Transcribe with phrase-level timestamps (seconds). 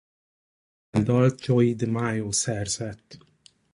[0.93, 3.17] Minden dalt Joey DeMaio szerzett.